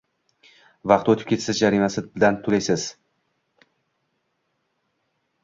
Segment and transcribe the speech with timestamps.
[0.91, 2.87] Vaqti o‘tib ketsa, jarimasi bilan to‘laysiz.